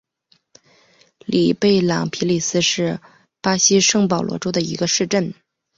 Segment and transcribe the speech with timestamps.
[1.27, 2.99] 里贝朗皮里斯是
[3.39, 5.31] 巴西圣保罗州的一个市镇。